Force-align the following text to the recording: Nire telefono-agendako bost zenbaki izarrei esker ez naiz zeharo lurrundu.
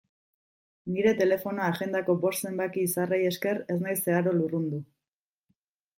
Nire 0.93 1.11
telefono-agendako 1.19 2.17
bost 2.25 2.47
zenbaki 2.49 2.85
izarrei 2.87 3.21
esker 3.33 3.61
ez 3.75 3.79
naiz 3.87 3.97
zeharo 4.03 4.35
lurrundu. 4.39 4.85